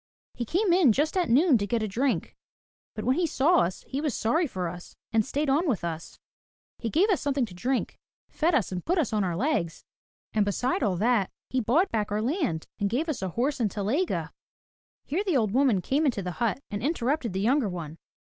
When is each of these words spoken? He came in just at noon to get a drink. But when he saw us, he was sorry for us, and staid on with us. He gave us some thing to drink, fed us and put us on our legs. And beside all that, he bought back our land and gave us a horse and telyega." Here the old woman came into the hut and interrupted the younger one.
He 0.33 0.45
came 0.45 0.73
in 0.73 0.93
just 0.93 1.15
at 1.15 1.29
noon 1.29 1.59
to 1.59 1.67
get 1.67 1.83
a 1.83 1.87
drink. 1.87 2.35
But 2.95 3.05
when 3.05 3.17
he 3.17 3.27
saw 3.27 3.57
us, 3.59 3.83
he 3.85 4.01
was 4.01 4.17
sorry 4.17 4.47
for 4.47 4.67
us, 4.67 4.95
and 5.13 5.23
staid 5.23 5.47
on 5.47 5.69
with 5.69 5.83
us. 5.83 6.17
He 6.79 6.89
gave 6.89 7.11
us 7.11 7.21
some 7.21 7.35
thing 7.35 7.45
to 7.45 7.53
drink, 7.53 7.99
fed 8.27 8.55
us 8.55 8.71
and 8.71 8.83
put 8.83 8.97
us 8.97 9.13
on 9.13 9.23
our 9.23 9.35
legs. 9.37 9.85
And 10.33 10.43
beside 10.43 10.81
all 10.81 10.95
that, 10.95 11.29
he 11.51 11.59
bought 11.61 11.91
back 11.91 12.11
our 12.11 12.19
land 12.19 12.65
and 12.79 12.89
gave 12.89 13.09
us 13.09 13.21
a 13.21 13.29
horse 13.29 13.59
and 13.59 13.69
telyega." 13.69 14.31
Here 15.05 15.23
the 15.23 15.37
old 15.37 15.51
woman 15.51 15.81
came 15.81 16.07
into 16.07 16.23
the 16.23 16.31
hut 16.41 16.61
and 16.71 16.81
interrupted 16.81 17.33
the 17.33 17.39
younger 17.41 17.69
one. 17.69 17.99